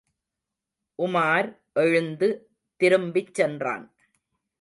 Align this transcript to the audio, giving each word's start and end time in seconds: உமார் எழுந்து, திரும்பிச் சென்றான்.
உமார் 0.99 1.49
எழுந்து, 1.73 2.29
திரும்பிச் 2.75 3.33
சென்றான். 3.33 3.85